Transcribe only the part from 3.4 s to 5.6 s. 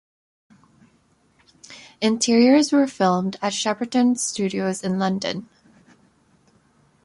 Shepperton Studios in London.